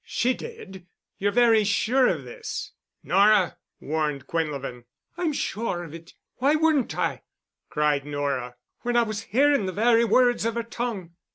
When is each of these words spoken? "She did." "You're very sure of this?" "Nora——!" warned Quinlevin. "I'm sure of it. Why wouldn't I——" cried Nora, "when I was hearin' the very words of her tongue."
"She 0.03 0.33
did." 0.33 0.87
"You're 1.19 1.31
very 1.31 1.63
sure 1.63 2.07
of 2.07 2.23
this?" 2.23 2.71
"Nora——!" 3.03 3.57
warned 3.79 4.25
Quinlevin. 4.25 4.85
"I'm 5.15 5.31
sure 5.31 5.83
of 5.83 5.93
it. 5.93 6.15
Why 6.37 6.55
wouldn't 6.55 6.97
I——" 6.97 7.21
cried 7.69 8.03
Nora, 8.03 8.55
"when 8.79 8.95
I 8.97 9.03
was 9.03 9.25
hearin' 9.29 9.67
the 9.67 9.71
very 9.71 10.03
words 10.03 10.43
of 10.43 10.55
her 10.55 10.63
tongue." 10.63 11.11